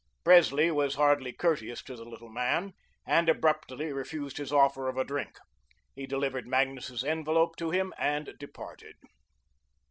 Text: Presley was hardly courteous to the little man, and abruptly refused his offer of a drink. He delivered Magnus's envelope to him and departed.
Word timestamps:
Presley 0.23 0.71
was 0.71 0.95
hardly 0.95 1.31
courteous 1.31 1.83
to 1.83 1.95
the 1.95 2.05
little 2.05 2.31
man, 2.31 2.73
and 3.05 3.29
abruptly 3.29 3.93
refused 3.93 4.37
his 4.39 4.51
offer 4.51 4.87
of 4.89 4.97
a 4.97 5.03
drink. 5.03 5.37
He 5.93 6.07
delivered 6.07 6.47
Magnus's 6.47 7.03
envelope 7.03 7.55
to 7.57 7.69
him 7.69 7.93
and 7.99 8.33
departed. 8.39 8.95